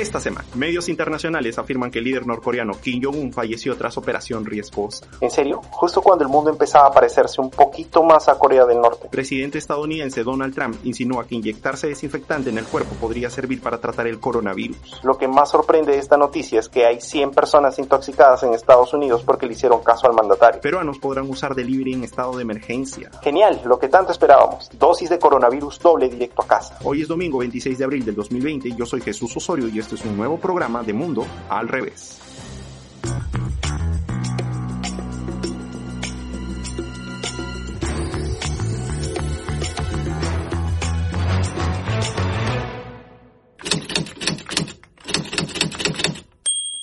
Esta 0.00 0.18
semana, 0.18 0.46
medios 0.54 0.88
internacionales 0.88 1.58
afirman 1.58 1.90
que 1.90 1.98
el 1.98 2.06
líder 2.06 2.26
norcoreano 2.26 2.72
Kim 2.82 3.02
Jong-un 3.04 3.34
falleció 3.34 3.76
tras 3.76 3.98
operación 3.98 4.46
riesgosa. 4.46 5.06
¿En 5.20 5.30
serio? 5.30 5.60
Justo 5.72 6.00
cuando 6.00 6.24
el 6.24 6.30
mundo 6.30 6.48
empezaba 6.48 6.86
a 6.86 6.90
parecerse 6.90 7.38
un 7.38 7.50
poquito 7.50 8.02
más 8.02 8.26
a 8.30 8.38
Corea 8.38 8.64
del 8.64 8.80
Norte. 8.80 9.08
Presidente 9.10 9.58
estadounidense 9.58 10.24
Donald 10.24 10.54
Trump 10.54 10.76
insinúa 10.84 11.26
que 11.26 11.34
inyectarse 11.34 11.88
desinfectante 11.88 12.48
en 12.48 12.56
el 12.56 12.64
cuerpo 12.64 12.94
podría 12.94 13.28
servir 13.28 13.60
para 13.60 13.76
tratar 13.76 14.06
el 14.06 14.18
coronavirus. 14.18 15.00
Lo 15.02 15.18
que 15.18 15.28
más 15.28 15.50
sorprende 15.50 15.92
de 15.92 15.98
esta 15.98 16.16
noticia 16.16 16.60
es 16.60 16.70
que 16.70 16.86
hay 16.86 17.02
100 17.02 17.32
personas 17.32 17.78
intoxicadas 17.78 18.42
en 18.42 18.54
Estados 18.54 18.94
Unidos 18.94 19.22
porque 19.22 19.44
le 19.44 19.52
hicieron 19.52 19.82
caso 19.82 20.06
al 20.06 20.14
mandatario. 20.14 20.62
Peruanos 20.62 20.98
podrán 20.98 21.28
usar 21.28 21.54
delivery 21.54 21.92
en 21.92 22.04
estado 22.04 22.36
de 22.36 22.42
emergencia. 22.42 23.10
Genial, 23.22 23.60
lo 23.66 23.78
que 23.78 23.88
tanto 23.88 24.12
esperábamos. 24.12 24.70
Dosis 24.78 25.10
de 25.10 25.18
coronavirus 25.18 25.78
doble 25.78 26.08
directo 26.08 26.40
a 26.42 26.46
casa. 26.46 26.78
Hoy 26.84 27.02
es 27.02 27.08
domingo 27.08 27.36
26 27.40 27.76
de 27.76 27.84
abril 27.84 28.02
del 28.02 28.14
2020 28.14 28.68
y 28.70 28.76
yo 28.76 28.86
soy 28.86 29.02
Jesús 29.02 29.36
Osorio 29.36 29.68
y 29.68 29.78
este 29.92 30.06
es 30.06 30.12
un 30.12 30.16
nuevo 30.16 30.38
programa 30.38 30.84
de 30.84 30.92
Mundo 30.92 31.26
al 31.48 31.66
revés. 31.66 32.20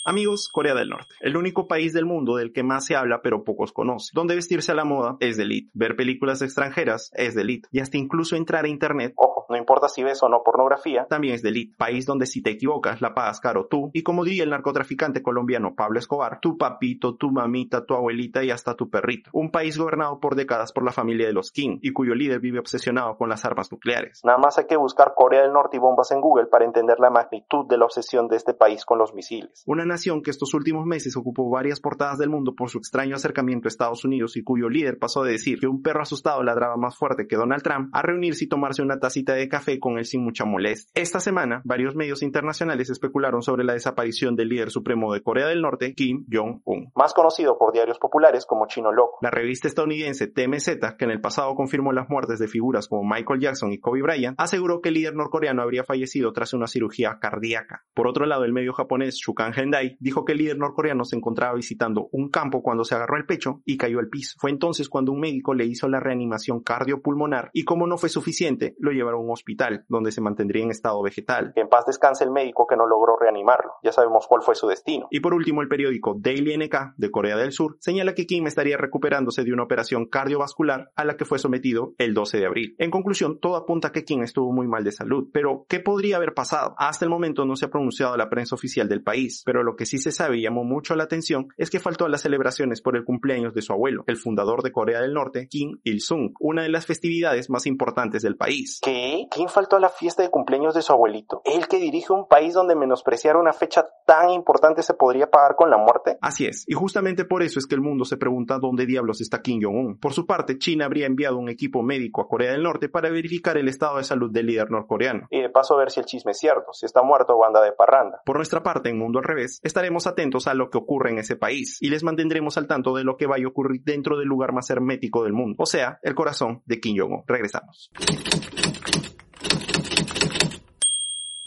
Amigos, 0.09 0.47
Corea 0.49 0.73
del 0.73 0.88
Norte, 0.88 1.16
el 1.20 1.35
único 1.35 1.67
país 1.67 1.91
del 1.91 2.05
mundo 2.05 2.38
del 2.38 2.53
que 2.53 2.63
más 2.63 2.85
se 2.85 2.95
habla 2.95 3.20
pero 3.21 3.43
pocos 3.43 3.73
conocen. 3.73 4.13
Donde 4.13 4.35
vestirse 4.35 4.71
a 4.71 4.75
la 4.75 4.85
moda 4.85 5.17
es 5.20 5.35
de 5.35 5.67
ver 5.73 5.97
películas 5.97 6.41
extranjeras 6.41 7.11
es 7.13 7.35
de 7.35 7.61
y 7.71 7.80
hasta 7.81 7.97
incluso 7.97 8.38
entrar 8.38 8.63
a 8.63 8.70
internet, 8.70 9.11
ojo, 9.17 9.45
no 9.49 9.57
importa 9.57 9.89
si 9.89 10.03
ves 10.03 10.23
o 10.23 10.30
no 10.30 10.43
pornografía, 10.43 11.07
también 11.09 11.35
es 11.35 11.41
de. 11.41 11.71
País 11.77 12.05
donde 12.05 12.25
si 12.25 12.41
te 12.41 12.52
equivocas 12.52 13.02
la 13.02 13.13
pagas 13.13 13.41
caro 13.41 13.66
tú 13.66 13.89
y 13.91 14.03
como 14.03 14.23
diría 14.23 14.43
el 14.43 14.52
narcotraficante 14.52 15.21
colombiano 15.21 15.75
Pablo 15.75 15.99
Escobar, 15.99 16.39
tu 16.39 16.58
papito, 16.58 17.16
tu 17.16 17.31
mamita, 17.31 17.85
tu 17.85 17.94
abuelita 17.94 18.45
y 18.45 18.52
hasta 18.52 18.75
tu 18.75 18.89
perrito. 18.89 19.30
Un 19.33 19.52
país 19.52 19.78
gobernado 19.78 20.22
por 20.22 20.35
décadas 20.35 20.72
por 20.72 20.85
la 20.85 20.94
familia 20.94 21.28
de 21.28 21.33
los 21.33 21.52
King 21.52 21.80
y 21.81 21.91
cuyo 21.91 22.16
líder 22.16 22.39
vive 22.39 22.59
obsesionado 22.59 23.17
con 23.17 23.28
las 23.28 23.44
armas 23.44 23.72
nucleares. 23.73 24.22
Nada 24.23 24.38
más 24.38 24.58
hay 24.58 24.67
que 24.67 24.78
buscar 24.78 25.13
Corea 25.16 25.41
del 25.41 25.52
Norte 25.52 25.75
y 25.75 25.80
bombas 25.80 26.11
en 26.11 26.22
Google 26.22 26.45
para 26.45 26.63
entender 26.63 27.00
la 27.00 27.09
magnitud 27.09 27.66
de 27.67 27.78
la 27.78 27.85
obsesión 27.85 28.30
de 28.30 28.38
este 28.38 28.53
país 28.53 28.85
con 28.85 29.00
los 29.00 29.13
misiles. 29.13 29.63
Que 29.98 30.30
estos 30.30 30.53
últimos 30.53 30.86
meses 30.86 31.17
ocupó 31.17 31.50
varias 31.50 31.80
portadas 31.80 32.20
del 32.20 32.30
mundo 32.30 32.53
por 32.56 32.70
su 32.70 32.78
extraño 32.78 33.16
acercamiento 33.16 33.67
a 33.67 33.70
Estados 33.70 34.06
Unidos 34.06 34.38
y 34.38 34.44
cuyo 34.44 34.70
líder 34.70 35.00
pasó 35.00 35.23
de 35.23 35.31
decir 35.31 35.59
que 35.59 35.67
un 35.67 35.81
perro 35.81 36.03
asustado 36.03 36.44
ladraba 36.44 36.78
más 36.78 36.95
fuerte 36.95 37.28
que 37.28 37.36
Donald 37.36 37.64
Trump 37.64 37.90
a 37.94 38.03
reunirse 38.03 38.45
y 38.45 38.48
tomarse 38.48 38.84
una 38.84 39.00
tacita 39.00 39.34
de 39.34 39.50
café 39.50 39.80
con 39.80 39.98
él 39.98 40.06
sin 40.06 40.23
mucha 40.23 40.45
molestia. 40.45 40.92
Esta 40.94 41.20
semana, 41.20 41.62
varios 41.66 41.95
medios 41.95 42.22
internacionales 42.22 42.90
especularon 42.90 43.42
sobre 43.42 43.64
la 43.64 43.73
desaparición 43.73 44.36
del 44.36 44.50
líder 44.50 44.70
supremo 44.70 45.14
de 45.14 45.22
Corea 45.22 45.48
del 45.48 45.62
Norte, 45.62 45.94
Kim 45.95 46.25
Jong-un. 46.31 46.92
Más 46.95 47.14
conocido 47.14 47.58
por 47.58 47.73
diarios 47.73 47.98
populares 47.98 48.45
como 48.45 48.68
Chino 48.68 48.92
Loco. 48.92 49.18
La 49.22 49.31
revista 49.31 49.68
estadounidense 49.68 50.28
TMZ, 50.28 50.95
que 50.98 51.06
en 51.06 51.12
el 51.12 51.22
pasado 51.22 51.56
confirmó 51.56 51.92
las 51.92 52.08
muertes 52.08 52.38
de 52.38 52.48
figuras 52.48 52.88
como 52.88 53.03
Michael 53.03 53.40
Jackson 53.40 53.73
y 53.73 53.80
Kobe 53.80 54.03
Bryant, 54.03 54.40
aseguró 54.40 54.80
que 54.80 54.90
el 54.90 54.95
líder 54.95 55.16
norcoreano 55.16 55.64
habría 55.64 55.84
fallecido 55.84 56.31
tras 56.34 56.53
una 56.53 56.68
cirugía 56.68 57.18
cardíaca. 57.20 57.84
Por 57.94 58.08
otro 58.08 58.28
lado, 58.28 58.44
el 58.44 58.53
medio 58.53 58.73
japonés 58.73 59.16
Shukan 59.16 59.53
Hendai 59.56 59.86
dijo 59.99 60.25
que 60.25 60.33
el 60.33 60.39
líder 60.39 60.57
norcoreano 60.57 61.05
se 61.05 61.16
encontraba 61.16 61.55
visitando 61.55 62.09
un 62.11 62.30
campo 62.30 62.61
cuando 62.61 62.83
se 62.83 62.95
agarró 62.95 63.17
el 63.17 63.25
pecho 63.25 63.61
y 63.66 63.77
cayó 63.77 63.99
al 63.99 64.09
piso. 64.09 64.35
Fue 64.39 64.49
entonces 64.49 64.89
cuando 64.89 65.11
un 65.11 65.19
médico 65.19 65.53
le 65.53 65.66
hizo 65.66 65.88
la 65.88 65.99
reanimación 65.99 66.61
cardiopulmonar 66.61 67.49
y 67.53 67.63
como 67.63 67.88
no 67.88 67.97
fue 67.97 68.09
suficiente, 68.09 68.75
lo 68.79 68.91
llevaron 68.91 69.21
a 69.21 69.23
un 69.23 69.31
hospital 69.31 69.85
donde 69.88 70.11
se 70.11 70.21
mantendría 70.21 70.63
en 70.63 70.71
estado 70.71 71.02
vegetal. 71.02 71.53
En 71.55 71.69
paz 71.69 71.85
descanse 71.85 72.23
el 72.23 72.31
médico 72.31 72.67
que 72.67 72.75
no 72.75 72.85
logró 72.88 73.17
reanimarlo. 73.17 73.73
Ya 73.83 73.91
sabemos 73.91 74.27
cuál 74.27 74.41
fue 74.41 74.55
su 74.55 74.67
destino. 74.67 75.07
Y 75.11 75.19
por 75.19 75.33
último, 75.33 75.61
el 75.61 75.67
periódico 75.67 76.16
Daily 76.19 76.57
NK 76.57 76.95
de 76.97 77.11
Corea 77.11 77.38
del 77.38 77.51
Sur 77.51 77.77
señala 77.79 78.13
que 78.13 78.25
Kim 78.25 78.47
estaría 78.47 78.77
recuperándose 78.77 79.44
de 79.44 79.53
una 79.53 79.63
operación 79.63 80.05
cardiovascular 80.05 80.91
a 80.95 81.05
la 81.05 81.17
que 81.17 81.25
fue 81.25 81.39
sometido 81.39 81.94
el 81.97 82.13
12 82.13 82.38
de 82.39 82.45
abril. 82.45 82.75
En 82.78 82.91
conclusión, 82.91 83.39
todo 83.39 83.56
apunta 83.56 83.89
a 83.89 83.91
que 83.91 84.03
Kim 84.03 84.23
estuvo 84.23 84.51
muy 84.51 84.67
mal 84.67 84.83
de 84.83 84.91
salud. 84.91 85.29
Pero, 85.31 85.66
¿qué 85.69 85.79
podría 85.79 86.17
haber 86.17 86.33
pasado? 86.33 86.75
Hasta 86.78 87.06
el 87.06 87.12
momento 87.12 87.45
no 87.45 87.56
se 87.56 87.66
ha 87.66 87.69
pronunciado 87.69 88.17
la 88.17 88.29
prensa 88.29 88.56
oficial 88.56 88.89
del 88.89 89.03
país, 89.03 89.44
pero 89.45 89.63
lo 89.63 89.75
que 89.77 89.85
sí 89.85 89.97
se 89.97 90.11
sabe 90.11 90.38
y 90.38 90.41
llamó 90.41 90.65
mucho 90.65 90.95
la 90.95 91.03
atención 91.03 91.47
es 91.55 91.69
que 91.69 91.79
faltó 91.79 92.05
a 92.05 92.09
las 92.09 92.21
celebraciones 92.21 92.81
por 92.81 92.97
el 92.97 93.05
cumpleaños 93.05 93.53
de 93.53 93.61
su 93.61 93.71
abuelo, 93.71 94.03
el 94.07 94.17
fundador 94.17 94.63
de 94.63 94.71
Corea 94.71 94.99
del 94.99 95.13
Norte, 95.13 95.47
Kim 95.47 95.79
Il-sung, 95.83 96.33
una 96.39 96.63
de 96.63 96.69
las 96.69 96.85
festividades 96.85 97.49
más 97.49 97.65
importantes 97.65 98.21
del 98.21 98.35
país. 98.35 98.81
¿Qué? 98.83 99.27
¿Quién 99.31 99.47
faltó 99.47 99.77
a 99.77 99.79
la 99.79 99.89
fiesta 99.89 100.23
de 100.23 100.29
cumpleaños 100.29 100.75
de 100.75 100.81
su 100.81 100.91
abuelito? 100.91 101.41
¿El 101.45 101.67
que 101.67 101.77
dirige 101.77 102.11
un 102.11 102.27
país 102.27 102.53
donde 102.53 102.75
menospreciar 102.75 103.38
una 103.38 103.53
fecha 103.53 103.88
tan 104.05 104.31
importante 104.31 104.83
se 104.83 104.93
podría 104.93 105.29
pagar 105.29 105.55
con 105.55 105.69
la 105.69 105.77
muerte? 105.77 106.17
Así 106.21 106.45
es, 106.45 106.65
y 106.67 106.73
justamente 106.73 107.23
por 107.23 107.44
eso 107.44 107.59
es 107.59 107.67
que 107.67 107.75
el 107.75 107.81
mundo 107.81 108.03
se 108.03 108.17
pregunta 108.17 108.59
dónde 108.59 108.85
diablos 108.85 109.21
está 109.21 109.41
Kim 109.41 109.61
Jong-un. 109.61 109.99
Por 109.99 110.13
su 110.13 110.25
parte, 110.25 110.57
China 110.57 110.85
habría 110.85 111.05
enviado 111.05 111.38
un 111.38 111.49
equipo 111.49 111.83
médico 111.83 112.21
a 112.21 112.27
Corea 112.27 112.51
del 112.51 112.63
Norte 112.63 112.89
para 112.89 113.09
verificar 113.09 113.57
el 113.57 113.67
estado 113.67 113.97
de 113.97 114.03
salud 114.03 114.31
del 114.31 114.47
líder 114.47 114.71
norcoreano. 114.71 115.27
Y 115.29 115.41
de 115.41 115.49
paso 115.49 115.75
a 115.75 115.77
ver 115.77 115.91
si 115.91 115.99
el 115.99 116.05
chisme 116.05 116.31
es 116.31 116.39
cierto, 116.39 116.73
si 116.73 116.85
está 116.85 117.03
muerto 117.03 117.35
o 117.35 117.45
anda 117.45 117.61
de 117.61 117.71
parranda. 117.71 118.21
Por 118.25 118.38
nuestra 118.38 118.63
parte, 118.63 118.89
en 118.89 118.97
Mundo 118.97 119.19
al 119.19 119.25
Revés, 119.25 119.59
estaremos 119.67 120.07
atentos 120.07 120.47
a 120.47 120.53
lo 120.53 120.69
que 120.69 120.78
ocurre 120.78 121.11
en 121.11 121.19
ese 121.19 121.35
país 121.35 121.78
y 121.81 121.89
les 121.89 122.03
mantendremos 122.03 122.57
al 122.57 122.67
tanto 122.67 122.95
de 122.95 123.03
lo 123.03 123.17
que 123.17 123.28
vaya 123.28 123.45
a 123.45 123.50
ocurrir 123.50 123.81
dentro 123.83 124.17
del 124.17 124.28
lugar 124.28 124.53
más 124.53 124.69
hermético 124.69 125.23
del 125.23 125.33
mundo, 125.33 125.55
o 125.59 125.66
sea, 125.66 126.00
el 126.03 126.16
corazón 126.16 126.61
de 126.66 126.79
Kim 126.79 126.97
Jong-un. 126.97 127.23
Regresamos. 127.28 127.91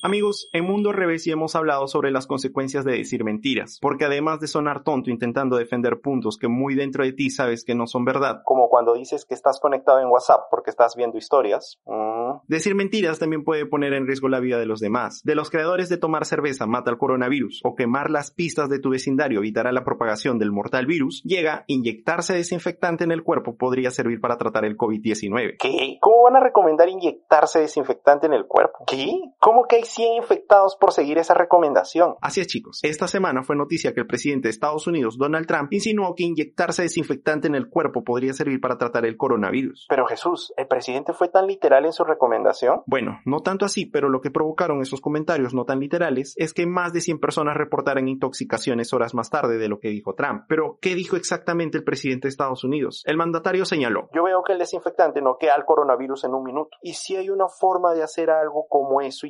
Amigos, 0.03 0.49
en 0.55 0.65
Mundo 0.65 0.93
Revés 0.93 1.27
ya 1.27 1.35
hemos 1.35 1.55
hablado 1.55 1.87
sobre 1.87 2.11
las 2.11 2.27
consecuencias 2.27 2.87
de 2.87 2.93
decir 2.93 3.23
mentiras, 3.23 3.79
porque 3.83 4.07
además 4.07 4.41
de 4.41 4.47
sonar 4.47 4.83
tonto 4.83 5.11
intentando 5.11 5.57
defender 5.57 6.01
puntos 6.01 6.39
que 6.39 6.49
muy 6.49 6.75
dentro 6.75 7.05
de 7.05 7.13
ti 7.13 7.29
sabes 7.29 7.65
que 7.65 7.75
no 7.75 7.87
son 7.87 8.07
verdad, 8.07 8.41
como 8.45 8.71
cuando 8.71 8.95
dices 8.95 9.27
que 9.27 9.35
estás 9.35 9.61
conectado 9.61 10.01
en 10.01 10.09
WhatsApp 10.09 10.45
porque 10.51 10.71
estás 10.71 10.97
viendo 10.97 11.19
historias, 11.19 11.79
mmm. 11.85 12.39
decir 12.49 12.75
mentiras 12.75 13.19
también 13.19 13.45
puede 13.45 13.67
poner 13.67 13.93
en 13.93 14.07
riesgo 14.07 14.31
la 14.31 14.41
vida 14.41 14.59
de 14.59 14.65
los 14.65 14.81
demás. 14.81 15.21
De 15.23 15.35
los 15.35 15.51
creadores 15.51 15.91
de 15.91 15.99
tomar 15.99 16.25
cerveza 16.25 16.67
mata 16.67 16.91
al 16.91 16.97
coronavirus 16.97 17.61
o 17.65 17.75
quemar 17.75 18.11
las 18.11 18.31
pistas 18.31 18.71
de 18.71 18.79
tu 18.79 18.91
vecindario 18.91 19.41
evitará 19.41 19.71
la 19.71 19.85
propagación 19.85 20.39
del 20.39 20.51
mortal 20.51 20.87
virus, 20.87 21.23
llega 21.25 21.65
inyectarse 21.67 22.33
desinfectante 22.33 23.05
en 23.05 23.13
el 23.13 23.23
cuerpo 23.23 23.57
podría 23.57 23.91
servir 23.91 24.21
para 24.21 24.39
tratar 24.39 24.65
el 24.65 24.79
COVID-19. 24.79 25.57
¿Qué? 25.59 25.99
¿Cómo 26.01 26.23
van 26.25 26.37
a 26.37 26.41
recomendar 26.41 26.89
inyectarse 26.89 27.61
desinfectante 27.61 28.27
en 28.27 28.33
el 28.33 28.47
cuerpo? 28.47 28.85
¿Qué? 28.87 29.13
¿Cómo 29.39 29.67
que 29.67 29.77
hay 29.77 29.85
100 29.93 30.15
infectados 30.15 30.77
por 30.77 30.93
seguir 30.93 31.19
esa 31.19 31.35
recomendación. 31.35 32.17
Así 32.21 32.41
es 32.41 32.47
chicos, 32.47 32.81
esta 32.83 33.09
semana 33.09 33.43
fue 33.43 33.57
noticia 33.57 33.93
que 33.93 34.01
el 34.01 34.07
presidente 34.07 34.49
de 34.49 34.51
Estados 34.51 34.87
Unidos, 34.87 35.19
Donald 35.19 35.47
Trump, 35.47 35.73
insinuó 35.73 36.15
que 36.15 36.25
inyectarse 36.25 36.83
desinfectante 36.83 37.49
en 37.49 37.55
el 37.55 37.69
cuerpo 37.69 38.05
podría 38.05 38.33
servir 38.33 38.61
para 38.61 38.79
tratar 38.79 39.05
el 39.07 39.17
coronavirus. 39.17 39.87
Pero 39.89 40.07
Jesús, 40.07 40.53
¿el 40.57 40.67
presidente 40.67 41.13
fue 41.13 41.29
tan 41.29 41.47
literal 41.47 41.85
en 41.85 41.93
su 41.93 42.05
recomendación? 42.05 42.83
Bueno, 42.87 43.21
no 43.25 43.41
tanto 43.41 43.65
así, 43.65 43.87
pero 43.87 44.09
lo 44.09 44.21
que 44.21 44.31
provocaron 44.31 44.81
esos 44.81 45.01
comentarios 45.01 45.55
no 45.55 45.65
tan 45.65 45.81
literales 45.81 46.35
es 46.37 46.55
que 46.55 46.67
más 46.67 46.93
de 46.93 47.01
100 47.01 47.21
personas 47.21 47.57
reportaran 47.57 48.09
intoxicaciones 48.09 48.93
horas 48.93 49.15
más 49.15 49.31
tarde 49.31 49.59
de 49.59 49.69
lo 49.69 49.79
que 49.81 49.89
dijo 49.89 50.15
Trump. 50.15 50.45
Pero, 50.49 50.79
¿qué 50.81 50.95
dijo 50.95 51.17
exactamente 51.17 51.79
el 51.79 51.85
presidente 51.85 52.27
de 52.27 52.31
Estados 52.31 52.65
Unidos? 52.65 53.03
El 53.07 53.17
mandatario 53.17 53.65
señaló. 53.65 54.09
Yo 54.13 54.25
veo 54.25 54.43
que 54.43 54.53
el 54.53 54.59
desinfectante 54.59 55.21
no 55.21 55.37
queda 55.39 55.55
al 55.55 55.65
coronavirus 55.65 56.25
en 56.25 56.35
un 56.35 56.45
minuto. 56.45 56.77
Y 56.83 56.95
si 56.95 57.17
hay 57.17 57.31
una 57.31 57.49
forma 57.49 57.95
de 57.95 58.03
hacer 58.03 58.31
algo 58.31 58.67
como 58.69 59.01
eso 59.01 59.27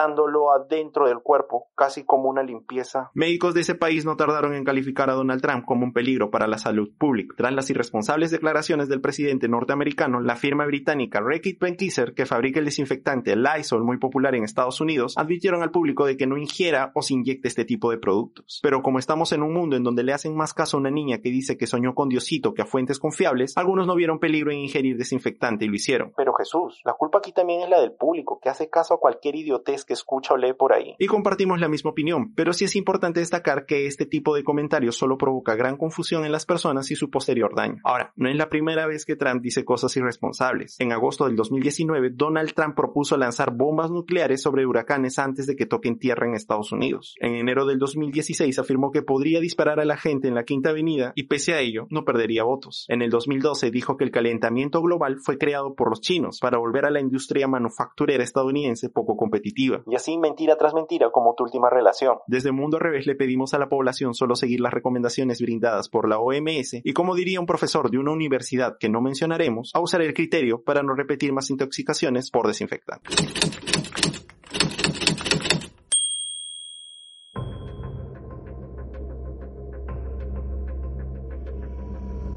inyectando 0.00 0.52
adentro 0.52 1.08
del 1.08 1.18
cuerpo, 1.18 1.68
casi 1.74 2.04
como 2.04 2.28
una 2.28 2.42
limpieza. 2.42 3.10
Médicos 3.14 3.54
de 3.54 3.60
ese 3.62 3.74
país 3.74 4.04
no 4.04 4.16
tardaron 4.16 4.54
en 4.54 4.64
calificar 4.64 5.10
a 5.10 5.14
Donald 5.14 5.42
Trump 5.42 5.64
como 5.64 5.84
un 5.84 5.92
peligro 5.92 6.30
para 6.30 6.46
la 6.46 6.58
salud 6.58 6.90
pública. 6.98 7.34
Tras 7.36 7.52
las 7.52 7.70
irresponsables 7.70 8.30
declaraciones 8.30 8.88
del 8.88 9.00
presidente 9.00 9.48
norteamericano, 9.48 10.20
la 10.20 10.36
firma 10.36 10.66
británica 10.66 11.20
Reckitt 11.20 11.60
Benckiser, 11.60 12.14
que 12.14 12.26
fabrica 12.26 12.58
el 12.58 12.64
desinfectante 12.64 13.36
Lysol 13.36 13.84
muy 13.84 13.98
popular 13.98 14.34
en 14.34 14.44
Estados 14.44 14.80
Unidos, 14.80 15.16
advirtieron 15.16 15.62
al 15.62 15.70
público 15.70 16.06
de 16.06 16.16
que 16.16 16.26
no 16.26 16.36
ingiera 16.36 16.92
o 16.94 17.02
se 17.02 17.14
inyecte 17.14 17.48
este 17.48 17.64
tipo 17.64 17.90
de 17.90 17.98
productos. 17.98 18.60
Pero 18.62 18.82
como 18.82 18.98
estamos 18.98 19.32
en 19.32 19.42
un 19.42 19.52
mundo 19.52 19.76
en 19.76 19.84
donde 19.84 20.02
le 20.02 20.12
hacen 20.12 20.36
más 20.36 20.54
caso 20.54 20.76
a 20.76 20.80
una 20.80 20.90
niña 20.90 21.18
que 21.18 21.30
dice 21.30 21.56
que 21.56 21.66
soñó 21.66 21.94
con 21.94 22.08
Diosito 22.08 22.54
que 22.54 22.62
a 22.62 22.66
fuentes 22.66 22.98
confiables, 22.98 23.56
algunos 23.56 23.86
no 23.86 23.94
vieron 23.94 24.18
peligro 24.18 24.50
en 24.50 24.58
ingerir 24.58 24.96
desinfectante 24.96 25.64
y 25.64 25.68
lo 25.68 25.74
hicieron. 25.74 26.12
Pero 26.16 26.29
Jesús, 26.40 26.80
la 26.84 26.94
culpa 26.94 27.18
aquí 27.18 27.32
también 27.32 27.60
es 27.60 27.68
la 27.68 27.80
del 27.80 27.92
público, 27.92 28.40
que 28.42 28.48
hace 28.48 28.70
caso 28.70 28.94
a 28.94 28.98
cualquier 28.98 29.36
idiotez 29.36 29.84
que 29.84 29.92
escucha 29.92 30.32
o 30.32 30.38
lee 30.38 30.54
por 30.54 30.72
ahí. 30.72 30.94
Y 30.98 31.06
compartimos 31.06 31.60
la 31.60 31.68
misma 31.68 31.90
opinión, 31.90 32.32
pero 32.34 32.54
sí 32.54 32.64
es 32.64 32.76
importante 32.76 33.20
destacar 33.20 33.66
que 33.66 33.86
este 33.86 34.06
tipo 34.06 34.34
de 34.34 34.42
comentarios 34.42 34.96
solo 34.96 35.18
provoca 35.18 35.54
gran 35.54 35.76
confusión 35.76 36.24
en 36.24 36.32
las 36.32 36.46
personas 36.46 36.90
y 36.90 36.96
su 36.96 37.10
posterior 37.10 37.54
daño. 37.54 37.76
Ahora, 37.84 38.12
no 38.16 38.30
es 38.30 38.36
la 38.36 38.48
primera 38.48 38.86
vez 38.86 39.04
que 39.04 39.16
Trump 39.16 39.42
dice 39.42 39.66
cosas 39.66 39.94
irresponsables. 39.98 40.80
En 40.80 40.92
agosto 40.92 41.26
del 41.26 41.36
2019, 41.36 42.10
Donald 42.14 42.54
Trump 42.54 42.74
propuso 42.74 43.18
lanzar 43.18 43.54
bombas 43.54 43.90
nucleares 43.90 44.40
sobre 44.40 44.64
huracanes 44.64 45.18
antes 45.18 45.46
de 45.46 45.56
que 45.56 45.66
toquen 45.66 45.98
tierra 45.98 46.26
en 46.26 46.34
Estados 46.34 46.72
Unidos. 46.72 47.16
En 47.20 47.34
enero 47.34 47.66
del 47.66 47.78
2016 47.78 48.58
afirmó 48.58 48.92
que 48.92 49.02
podría 49.02 49.40
disparar 49.40 49.78
a 49.78 49.84
la 49.84 49.98
gente 49.98 50.28
en 50.28 50.34
la 50.34 50.44
Quinta 50.44 50.70
Avenida 50.70 51.12
y 51.14 51.24
pese 51.24 51.52
a 51.52 51.60
ello 51.60 51.86
no 51.90 52.06
perdería 52.06 52.44
votos. 52.44 52.86
En 52.88 53.02
el 53.02 53.10
2012 53.10 53.70
dijo 53.70 53.98
que 53.98 54.04
el 54.04 54.10
calentamiento 54.10 54.80
global 54.80 55.18
fue 55.22 55.36
creado 55.36 55.74
por 55.74 55.90
los 55.90 56.00
chinos 56.00 56.29
para 56.38 56.58
volver 56.58 56.84
a 56.84 56.90
la 56.90 57.00
industria 57.00 57.48
manufacturera 57.48 58.22
estadounidense 58.22 58.90
poco 58.90 59.16
competitiva. 59.16 59.82
Y 59.86 59.96
así 59.96 60.18
mentira 60.18 60.56
tras 60.56 60.74
mentira 60.74 61.10
como 61.10 61.34
tu 61.34 61.44
última 61.44 61.70
relación. 61.70 62.18
Desde 62.26 62.52
Mundo 62.52 62.76
al 62.76 62.82
Revés 62.82 63.06
le 63.06 63.16
pedimos 63.16 63.54
a 63.54 63.58
la 63.58 63.68
población 63.68 64.14
solo 64.14 64.36
seguir 64.36 64.60
las 64.60 64.72
recomendaciones 64.72 65.40
brindadas 65.40 65.88
por 65.88 66.08
la 66.08 66.18
OMS 66.18 66.80
y 66.84 66.92
como 66.92 67.14
diría 67.14 67.40
un 67.40 67.46
profesor 67.46 67.90
de 67.90 67.98
una 67.98 68.12
universidad 68.12 68.76
que 68.78 68.88
no 68.88 69.00
mencionaremos, 69.00 69.70
a 69.74 69.80
usar 69.80 70.02
el 70.02 70.14
criterio 70.14 70.62
para 70.62 70.82
no 70.82 70.94
repetir 70.94 71.32
más 71.32 71.50
intoxicaciones 71.50 72.30
por 72.30 72.46
desinfectante. 72.46 73.10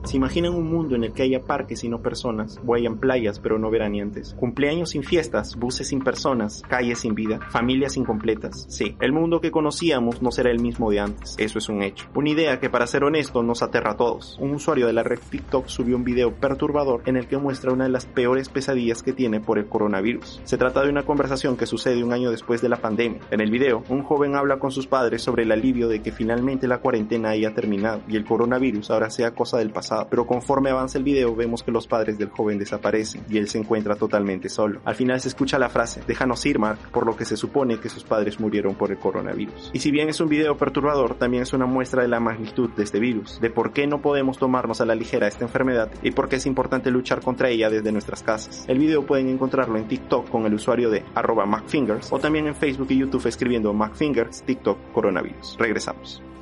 ¿Se 0.05 0.17
imaginan 0.17 0.53
un 0.53 0.69
mundo 0.69 0.95
en 0.95 1.05
el 1.05 1.13
que 1.13 1.23
haya 1.23 1.39
parques 1.39 1.85
y 1.85 1.89
no 1.89 2.01
personas, 2.01 2.59
o 2.67 2.75
hayan 2.75 2.97
playas 2.97 3.39
pero 3.39 3.57
no 3.57 3.71
veraneantes? 3.71 4.35
Cumpleaños 4.37 4.89
sin 4.89 5.03
fiestas, 5.03 5.55
buses 5.55 5.87
sin 5.87 6.01
personas, 6.01 6.61
calles 6.67 6.99
sin 6.99 7.15
vida, 7.15 7.39
familias 7.49 7.95
incompletas. 7.95 8.65
Sí, 8.67 8.97
el 8.99 9.13
mundo 9.13 9.39
que 9.39 9.49
conocíamos 9.49 10.21
no 10.21 10.31
será 10.31 10.51
el 10.51 10.59
mismo 10.59 10.91
de 10.91 10.99
antes, 10.99 11.35
eso 11.39 11.57
es 11.57 11.69
un 11.69 11.81
hecho. 11.81 12.09
Una 12.15 12.31
idea 12.31 12.59
que 12.59 12.69
para 12.69 12.85
ser 12.85 13.05
honesto 13.05 13.43
nos 13.43 13.63
aterra 13.63 13.91
a 13.91 13.95
todos. 13.95 14.37
Un 14.41 14.51
usuario 14.51 14.87
de 14.87 14.93
la 14.93 15.03
red 15.03 15.19
TikTok 15.29 15.67
subió 15.67 15.95
un 15.95 16.03
video 16.03 16.33
perturbador 16.35 17.03
en 17.05 17.15
el 17.15 17.27
que 17.27 17.37
muestra 17.37 17.71
una 17.71 17.85
de 17.85 17.91
las 17.91 18.05
peores 18.05 18.49
pesadillas 18.49 19.03
que 19.03 19.13
tiene 19.13 19.39
por 19.39 19.57
el 19.57 19.67
coronavirus. 19.67 20.41
Se 20.43 20.57
trata 20.57 20.83
de 20.83 20.89
una 20.89 21.03
conversación 21.03 21.55
que 21.55 21.65
sucede 21.65 22.03
un 22.03 22.11
año 22.11 22.29
después 22.29 22.61
de 22.61 22.67
la 22.67 22.81
pandemia. 22.81 23.21
En 23.31 23.39
el 23.39 23.51
video, 23.51 23.83
un 23.87 24.03
joven 24.03 24.35
habla 24.35 24.59
con 24.59 24.71
sus 24.71 24.85
padres 24.85 25.21
sobre 25.21 25.43
el 25.43 25.51
alivio 25.53 25.87
de 25.87 26.01
que 26.01 26.11
finalmente 26.11 26.67
la 26.67 26.79
cuarentena 26.79 27.29
haya 27.29 27.53
terminado 27.53 28.01
y 28.09 28.17
el 28.17 28.25
coronavirus 28.25 28.91
ahora 28.91 29.09
sea 29.09 29.33
cosa 29.33 29.59
del 29.59 29.71
pasado 29.71 29.92
pero 30.09 30.25
conforme 30.25 30.69
avanza 30.69 30.97
el 30.97 31.03
video 31.03 31.35
vemos 31.35 31.63
que 31.63 31.71
los 31.71 31.87
padres 31.87 32.17
del 32.17 32.29
joven 32.29 32.59
desaparecen 32.59 33.23
y 33.29 33.37
él 33.37 33.47
se 33.47 33.59
encuentra 33.59 33.95
totalmente 33.95 34.49
solo. 34.49 34.81
Al 34.85 34.95
final 34.95 35.19
se 35.19 35.29
escucha 35.29 35.59
la 35.59 35.69
frase, 35.69 36.01
déjanos 36.07 36.45
ir 36.45 36.59
Mark, 36.59 36.79
por 36.91 37.05
lo 37.05 37.15
que 37.15 37.25
se 37.25 37.37
supone 37.37 37.79
que 37.79 37.89
sus 37.89 38.03
padres 38.03 38.39
murieron 38.39 38.75
por 38.75 38.91
el 38.91 38.97
coronavirus. 38.97 39.71
Y 39.73 39.79
si 39.79 39.91
bien 39.91 40.09
es 40.09 40.19
un 40.19 40.29
video 40.29 40.57
perturbador, 40.57 41.15
también 41.15 41.43
es 41.43 41.53
una 41.53 41.65
muestra 41.65 42.01
de 42.01 42.07
la 42.07 42.19
magnitud 42.19 42.69
de 42.71 42.83
este 42.83 42.99
virus, 42.99 43.39
de 43.39 43.49
por 43.49 43.73
qué 43.73 43.87
no 43.87 44.01
podemos 44.01 44.37
tomarnos 44.37 44.81
a 44.81 44.85
la 44.85 44.95
ligera 44.95 45.27
esta 45.27 45.45
enfermedad 45.45 45.89
y 46.01 46.11
por 46.11 46.29
qué 46.29 46.37
es 46.37 46.45
importante 46.45 46.91
luchar 46.91 47.21
contra 47.21 47.49
ella 47.49 47.69
desde 47.69 47.91
nuestras 47.91 48.23
casas. 48.23 48.65
El 48.67 48.79
video 48.79 49.05
pueden 49.05 49.29
encontrarlo 49.29 49.77
en 49.77 49.87
TikTok 49.87 50.29
con 50.29 50.45
el 50.45 50.53
usuario 50.53 50.89
de 50.89 51.03
arroba 51.15 51.45
MacFingers 51.45 52.11
o 52.11 52.19
también 52.19 52.47
en 52.47 52.55
Facebook 52.55 52.87
y 52.89 52.97
YouTube 52.97 53.27
escribiendo 53.27 53.73
MacFingers 53.73 54.43
TikTok 54.43 54.91
coronavirus. 54.93 55.57
Regresamos. 55.59 56.32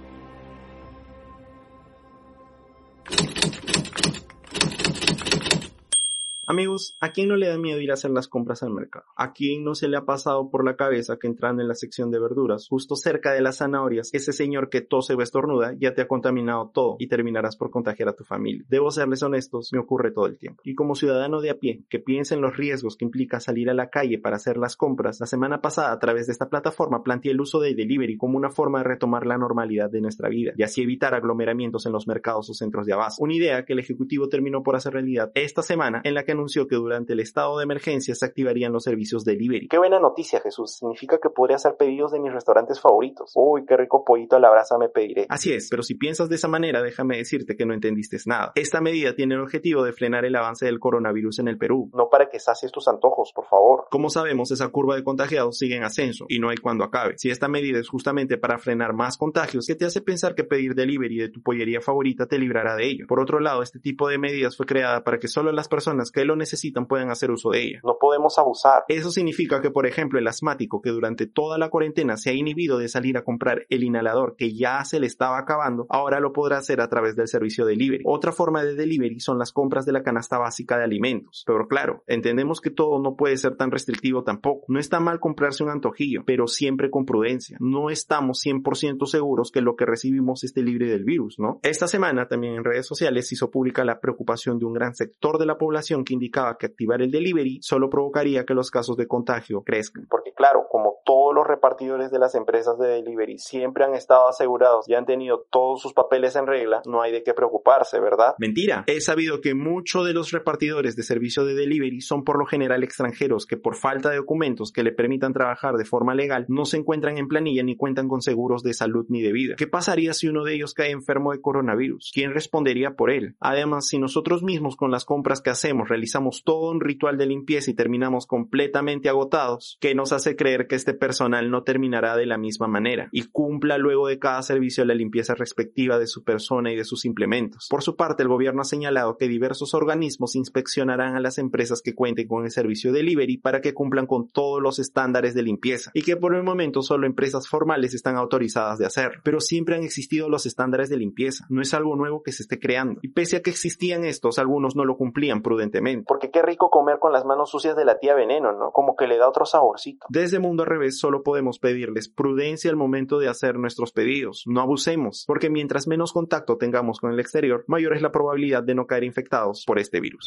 Amigos, 6.51 6.97
¿a 6.99 7.13
quién 7.13 7.29
no 7.29 7.37
le 7.37 7.47
da 7.47 7.57
miedo 7.57 7.79
ir 7.79 7.91
a 7.91 7.93
hacer 7.93 8.11
las 8.11 8.27
compras 8.27 8.61
al 8.61 8.71
mercado? 8.71 9.05
¿A 9.15 9.31
quién 9.31 9.63
no 9.63 9.73
se 9.73 9.87
le 9.87 9.95
ha 9.95 10.03
pasado 10.03 10.49
por 10.49 10.65
la 10.65 10.75
cabeza 10.75 11.15
que 11.17 11.27
entrando 11.27 11.61
en 11.61 11.69
la 11.69 11.75
sección 11.75 12.11
de 12.11 12.19
verduras, 12.19 12.67
justo 12.67 12.97
cerca 12.97 13.31
de 13.31 13.39
las 13.39 13.59
zanahorias, 13.59 14.09
ese 14.11 14.33
señor 14.33 14.67
que 14.67 14.81
tose 14.81 15.13
o 15.13 15.21
estornuda 15.21 15.73
ya 15.79 15.93
te 15.93 16.01
ha 16.01 16.09
contaminado 16.09 16.69
todo 16.73 16.97
y 16.99 17.07
terminarás 17.07 17.55
por 17.55 17.71
contagiar 17.71 18.09
a 18.09 18.17
tu 18.17 18.25
familia? 18.25 18.65
Debo 18.67 18.91
serles 18.91 19.23
honestos, 19.23 19.71
me 19.71 19.79
ocurre 19.79 20.11
todo 20.11 20.25
el 20.25 20.37
tiempo. 20.37 20.61
Y 20.65 20.75
como 20.75 20.95
ciudadano 20.95 21.39
de 21.39 21.51
a 21.51 21.57
pie, 21.57 21.85
que 21.87 21.99
piensa 21.99 22.35
en 22.35 22.41
los 22.41 22.57
riesgos 22.57 22.97
que 22.97 23.05
implica 23.05 23.39
salir 23.39 23.69
a 23.69 23.73
la 23.73 23.89
calle 23.89 24.19
para 24.19 24.35
hacer 24.35 24.57
las 24.57 24.75
compras, 24.75 25.21
la 25.21 25.27
semana 25.27 25.61
pasada 25.61 25.93
a 25.93 25.99
través 25.99 26.27
de 26.27 26.33
esta 26.33 26.49
plataforma 26.49 27.01
planteé 27.01 27.31
el 27.31 27.39
uso 27.39 27.61
de 27.61 27.75
delivery 27.75 28.17
como 28.17 28.37
una 28.37 28.49
forma 28.49 28.79
de 28.79 28.89
retomar 28.89 29.25
la 29.25 29.37
normalidad 29.37 29.89
de 29.89 30.01
nuestra 30.01 30.27
vida 30.27 30.51
y 30.57 30.63
así 30.63 30.81
evitar 30.81 31.13
aglomeramientos 31.13 31.85
en 31.85 31.93
los 31.93 32.07
mercados 32.07 32.49
o 32.49 32.53
centros 32.53 32.85
de 32.85 32.91
abasto. 32.91 33.23
Una 33.23 33.35
idea 33.35 33.63
que 33.63 33.71
el 33.71 33.79
Ejecutivo 33.79 34.27
terminó 34.27 34.63
por 34.63 34.75
hacer 34.75 34.91
realidad 34.91 35.31
esta 35.33 35.61
semana 35.61 36.01
en 36.03 36.13
la 36.13 36.25
que 36.25 36.40
anunció 36.41 36.67
que 36.67 36.75
durante 36.75 37.13
el 37.13 37.19
estado 37.19 37.57
de 37.57 37.63
emergencia 37.63 38.15
se 38.15 38.25
activarían 38.25 38.73
los 38.73 38.83
servicios 38.83 39.23
delivery. 39.23 39.67
Qué 39.67 39.77
buena 39.77 39.99
noticia, 39.99 40.41
Jesús. 40.41 40.75
Significa 40.77 41.19
que 41.21 41.29
podría 41.29 41.55
hacer 41.55 41.75
pedidos 41.77 42.11
de 42.11 42.19
mis 42.19 42.33
restaurantes 42.33 42.79
favoritos. 42.79 43.31
Uy, 43.35 43.65
qué 43.65 43.77
rico 43.77 44.03
pollito 44.03 44.35
a 44.35 44.39
la 44.39 44.49
brasa 44.49 44.77
me 44.77 44.89
pediré. 44.89 45.25
Así 45.29 45.53
es, 45.53 45.69
pero 45.69 45.83
si 45.83 45.95
piensas 45.95 46.29
de 46.29 46.35
esa 46.35 46.47
manera, 46.47 46.81
déjame 46.81 47.17
decirte 47.17 47.55
que 47.55 47.65
no 47.65 47.73
entendiste 47.73 48.17
nada. 48.25 48.51
Esta 48.55 48.81
medida 48.81 49.15
tiene 49.15 49.35
el 49.35 49.41
objetivo 49.41 49.83
de 49.83 49.93
frenar 49.93 50.25
el 50.25 50.35
avance 50.35 50.65
del 50.65 50.79
coronavirus 50.79 51.39
en 51.39 51.47
el 51.47 51.57
Perú. 51.57 51.89
No 51.93 52.09
para 52.09 52.29
que 52.29 52.39
sacies 52.39 52.71
tus 52.71 52.87
antojos, 52.87 53.31
por 53.33 53.45
favor. 53.45 53.85
Como 53.89 54.09
sabemos, 54.09 54.51
esa 54.51 54.67
curva 54.69 54.95
de 54.95 55.03
contagiados 55.03 55.57
sigue 55.57 55.77
en 55.77 55.83
ascenso 55.83 56.25
y 56.27 56.39
no 56.39 56.49
hay 56.49 56.57
cuando 56.57 56.83
acabe. 56.83 57.17
Si 57.17 57.29
esta 57.29 57.47
medida 57.47 57.79
es 57.79 57.89
justamente 57.89 58.37
para 58.37 58.59
frenar 58.59 58.93
más 58.93 59.17
contagios, 59.17 59.65
¿qué 59.67 59.75
te 59.75 59.85
hace 59.85 60.01
pensar 60.01 60.35
que 60.35 60.43
pedir 60.43 60.75
delivery 60.75 61.17
de 61.17 61.29
tu 61.29 61.41
pollería 61.41 61.81
favorita 61.81 62.27
te 62.27 62.37
librará 62.37 62.75
de 62.75 62.87
ello? 62.87 63.05
Por 63.07 63.19
otro 63.19 63.39
lado, 63.39 63.63
este 63.63 63.79
tipo 63.79 64.07
de 64.07 64.17
medidas 64.17 64.57
fue 64.57 64.65
creada 64.65 65.03
para 65.03 65.19
que 65.19 65.27
solo 65.27 65.51
las 65.51 65.67
personas 65.67 66.11
que 66.11 66.20
lo 66.25 66.35
necesitan 66.35 66.85
pueden 66.85 67.09
hacer 67.09 67.31
uso 67.31 67.51
de 67.51 67.63
ella. 67.63 67.79
No 67.83 67.97
podemos 67.99 68.37
abusar. 68.37 68.83
Eso 68.87 69.11
significa 69.11 69.61
que, 69.61 69.71
por 69.71 69.85
ejemplo, 69.85 70.19
el 70.19 70.27
asmático 70.27 70.81
que 70.81 70.89
durante 70.89 71.27
toda 71.27 71.57
la 71.57 71.69
cuarentena 71.69 72.17
se 72.17 72.29
ha 72.29 72.33
inhibido 72.33 72.77
de 72.77 72.87
salir 72.87 73.17
a 73.17 73.23
comprar 73.23 73.65
el 73.69 73.83
inhalador 73.83 74.35
que 74.37 74.55
ya 74.55 74.83
se 74.85 74.99
le 74.99 75.07
estaba 75.07 75.37
acabando, 75.37 75.85
ahora 75.89 76.19
lo 76.19 76.33
podrá 76.33 76.57
hacer 76.57 76.81
a 76.81 76.89
través 76.89 77.15
del 77.15 77.27
servicio 77.27 77.65
delivery. 77.65 78.03
Otra 78.05 78.31
forma 78.31 78.63
de 78.63 78.75
delivery 78.75 79.19
son 79.19 79.37
las 79.37 79.51
compras 79.51 79.85
de 79.85 79.91
la 79.91 80.03
canasta 80.03 80.37
básica 80.37 80.77
de 80.77 80.83
alimentos. 80.83 81.43
Pero 81.45 81.67
claro, 81.67 82.03
entendemos 82.07 82.61
que 82.61 82.69
todo 82.69 83.01
no 83.01 83.15
puede 83.15 83.37
ser 83.37 83.55
tan 83.55 83.71
restrictivo 83.71 84.23
tampoco. 84.23 84.65
No 84.67 84.79
está 84.79 84.99
mal 84.99 85.19
comprarse 85.19 85.63
un 85.63 85.69
antojillo, 85.69 86.23
pero 86.25 86.47
siempre 86.47 86.89
con 86.89 87.05
prudencia. 87.05 87.57
No 87.59 87.89
estamos 87.89 88.43
100% 88.45 89.05
seguros 89.05 89.51
que 89.51 89.61
lo 89.61 89.75
que 89.75 89.85
recibimos 89.85 90.43
esté 90.43 90.61
libre 90.61 90.87
del 90.87 91.03
virus, 91.03 91.39
¿no? 91.39 91.59
Esta 91.63 91.87
semana 91.87 92.27
también 92.27 92.55
en 92.55 92.63
redes 92.63 92.85
sociales 92.85 93.27
se 93.27 93.35
hizo 93.35 93.51
pública 93.51 93.85
la 93.85 93.99
preocupación 93.99 94.59
de 94.59 94.65
un 94.65 94.73
gran 94.73 94.95
sector 94.95 95.37
de 95.37 95.45
la 95.45 95.57
población 95.57 96.03
que 96.03 96.10
indicaba 96.13 96.57
que 96.57 96.65
activar 96.65 97.01
el 97.01 97.11
delivery 97.11 97.59
solo 97.61 97.89
provocaría 97.89 98.45
que 98.45 98.53
los 98.53 98.69
casos 98.69 98.97
de 98.97 99.07
contagio 99.07 99.63
crezcan. 99.63 100.07
Claro, 100.35 100.67
como 100.69 100.97
todos 101.05 101.33
los 101.33 101.47
repartidores 101.47 102.11
de 102.11 102.19
las 102.19 102.35
empresas 102.35 102.77
de 102.77 102.87
delivery 102.87 103.37
siempre 103.37 103.83
han 103.83 103.93
estado 103.93 104.27
asegurados 104.27 104.87
y 104.87 104.93
han 104.93 105.05
tenido 105.05 105.45
todos 105.49 105.81
sus 105.81 105.93
papeles 105.93 106.35
en 106.35 106.47
regla, 106.47 106.81
no 106.85 107.01
hay 107.01 107.11
de 107.11 107.23
qué 107.23 107.33
preocuparse, 107.33 107.99
¿verdad? 107.99 108.35
Mentira. 108.37 108.83
He 108.87 109.01
sabido 109.01 109.41
que 109.41 109.53
muchos 109.53 110.05
de 110.05 110.13
los 110.13 110.31
repartidores 110.31 110.95
de 110.95 111.03
servicio 111.03 111.45
de 111.45 111.55
delivery 111.55 112.01
son 112.01 112.23
por 112.23 112.37
lo 112.37 112.45
general 112.45 112.83
extranjeros 112.83 113.45
que 113.45 113.57
por 113.57 113.75
falta 113.75 114.09
de 114.09 114.17
documentos 114.17 114.71
que 114.71 114.83
le 114.83 114.91
permitan 114.91 115.33
trabajar 115.33 115.75
de 115.75 115.85
forma 115.85 116.15
legal 116.15 116.45
no 116.47 116.65
se 116.65 116.77
encuentran 116.77 117.17
en 117.17 117.27
planilla 117.27 117.63
ni 117.63 117.75
cuentan 117.75 118.07
con 118.07 118.21
seguros 118.21 118.63
de 118.63 118.73
salud 118.73 119.05
ni 119.09 119.21
de 119.21 119.31
vida. 119.31 119.55
¿Qué 119.57 119.67
pasaría 119.67 120.13
si 120.13 120.27
uno 120.27 120.43
de 120.43 120.55
ellos 120.55 120.73
cae 120.73 120.91
enfermo 120.91 121.31
de 121.31 121.41
coronavirus? 121.41 122.11
¿Quién 122.13 122.33
respondería 122.33 122.95
por 122.95 123.11
él? 123.11 123.35
Además, 123.39 123.87
si 123.87 123.99
nosotros 123.99 124.43
mismos 124.43 124.75
con 124.75 124.91
las 124.91 125.05
compras 125.05 125.41
que 125.41 125.49
hacemos 125.49 125.89
realizamos 125.89 126.43
todo 126.43 126.71
un 126.71 126.81
ritual 126.81 127.17
de 127.17 127.25
limpieza 127.25 127.71
y 127.71 127.73
terminamos 127.73 128.27
completamente 128.27 129.09
agotados, 129.09 129.77
¿qué 129.81 129.95
nos 129.95 130.13
hace 130.13 130.20
creer 130.35 130.67
que 130.67 130.75
este 130.75 130.93
personal 130.93 131.49
no 131.49 131.63
terminará 131.63 132.15
de 132.15 132.25
la 132.25 132.37
misma 132.37 132.67
manera 132.67 133.09
y 133.11 133.23
cumpla 133.23 133.77
luego 133.77 134.07
de 134.07 134.19
cada 134.19 134.41
servicio 134.41 134.85
la 134.85 134.93
limpieza 134.93 135.35
respectiva 135.35 135.99
de 135.99 136.07
su 136.07 136.23
persona 136.23 136.71
y 136.71 136.75
de 136.75 136.85
sus 136.85 137.05
implementos. 137.05 137.67
Por 137.69 137.83
su 137.83 137.95
parte, 137.95 138.23
el 138.23 138.29
gobierno 138.29 138.61
ha 138.61 138.65
señalado 138.65 139.17
que 139.17 139.27
diversos 139.27 139.73
organismos 139.73 140.35
inspeccionarán 140.35 141.15
a 141.15 141.19
las 141.19 141.37
empresas 141.37 141.81
que 141.81 141.95
cuenten 141.95 142.27
con 142.27 142.45
el 142.45 142.51
servicio 142.51 142.91
delivery 142.91 143.37
para 143.37 143.61
que 143.61 143.73
cumplan 143.73 144.07
con 144.07 144.27
todos 144.29 144.61
los 144.61 144.79
estándares 144.79 145.33
de 145.33 145.43
limpieza 145.43 145.91
y 145.93 146.03
que 146.03 146.17
por 146.17 146.35
el 146.35 146.43
momento 146.43 146.81
solo 146.81 147.07
empresas 147.07 147.47
formales 147.47 147.93
están 147.93 148.15
autorizadas 148.17 148.79
de 148.79 148.85
hacer. 148.85 149.21
Pero 149.23 149.39
siempre 149.39 149.75
han 149.75 149.83
existido 149.83 150.29
los 150.29 150.45
estándares 150.45 150.89
de 150.89 150.97
limpieza, 150.97 151.45
no 151.49 151.61
es 151.61 151.73
algo 151.73 151.95
nuevo 151.95 152.23
que 152.23 152.31
se 152.31 152.43
esté 152.43 152.59
creando. 152.59 152.99
Y 153.01 153.09
pese 153.09 153.37
a 153.37 153.41
que 153.41 153.49
existían 153.49 154.05
estos, 154.05 154.39
algunos 154.39 154.75
no 154.75 154.85
lo 154.85 154.97
cumplían 154.97 155.41
prudentemente. 155.41 156.05
Porque 156.07 156.31
qué 156.31 156.41
rico 156.41 156.69
comer 156.69 156.99
con 156.99 157.11
las 157.11 157.25
manos 157.25 157.49
sucias 157.49 157.75
de 157.75 157.85
la 157.85 157.99
tía 157.99 158.15
Veneno, 158.15 158.51
¿no? 158.51 158.71
Como 158.71 158.95
que 158.95 159.07
le 159.07 159.17
da 159.17 159.27
otro 159.27 159.45
saborcito. 159.45 160.05
Desde 160.13 160.39
Mundo 160.39 160.63
al 160.63 160.69
Revés 160.69 160.99
solo 160.99 161.23
podemos 161.23 161.57
pedirles 161.57 162.09
prudencia 162.09 162.69
al 162.69 162.75
momento 162.75 163.17
de 163.17 163.29
hacer 163.29 163.57
nuestros 163.57 163.93
pedidos. 163.93 164.43
No 164.45 164.59
abusemos, 164.59 165.23
porque 165.25 165.49
mientras 165.49 165.87
menos 165.87 166.11
contacto 166.11 166.57
tengamos 166.57 166.99
con 166.99 167.13
el 167.13 167.19
exterior, 167.21 167.63
mayor 167.67 167.93
es 167.95 168.01
la 168.01 168.11
probabilidad 168.11 168.61
de 168.61 168.75
no 168.75 168.87
caer 168.87 169.05
infectados 169.05 169.63
por 169.65 169.79
este 169.79 170.01
virus. 170.01 170.25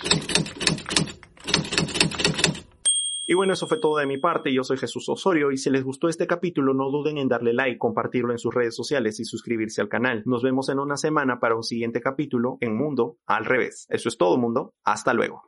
Y 3.26 3.35
bueno, 3.35 3.53
eso 3.53 3.67
fue 3.67 3.79
todo 3.79 3.99
de 3.99 4.07
mi 4.07 4.17
parte. 4.17 4.55
Yo 4.55 4.64
soy 4.64 4.79
Jesús 4.79 5.07
Osorio 5.11 5.53
y 5.53 5.59
si 5.59 5.69
les 5.69 5.85
gustó 5.85 6.09
este 6.09 6.26
capítulo 6.26 6.73
no 6.73 6.91
duden 6.91 7.19
en 7.19 7.29
darle 7.29 7.53
like, 7.53 7.76
compartirlo 7.76 8.33
en 8.33 8.38
sus 8.38 8.55
redes 8.55 8.75
sociales 8.75 9.21
y 9.21 9.26
suscribirse 9.26 9.83
al 9.83 9.91
canal. 9.91 10.23
Nos 10.25 10.43
vemos 10.43 10.71
en 10.71 10.79
una 10.79 10.97
semana 10.97 11.41
para 11.41 11.57
un 11.57 11.62
siguiente 11.62 12.00
capítulo 12.00 12.57
en 12.62 12.75
Mundo 12.75 13.17
al 13.26 13.45
revés. 13.45 13.87
Eso 13.91 14.09
es 14.09 14.17
todo 14.17 14.38
mundo. 14.38 14.73
Hasta 14.83 15.12
luego. 15.12 15.43